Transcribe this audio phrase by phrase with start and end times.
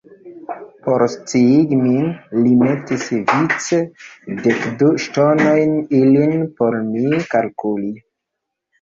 [0.85, 2.07] Por sciigi min,
[2.39, 3.83] li metis vice
[4.49, 7.97] dekdu ŝtonojn, ilin por mi kalkuli.